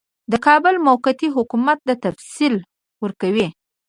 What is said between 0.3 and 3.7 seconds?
د کابل د موقتي حکومت تفصیل ورکوي.